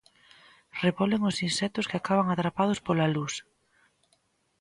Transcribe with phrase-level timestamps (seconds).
[0.83, 3.33] Rebolen os insectos, que acaban atrapados pola luz.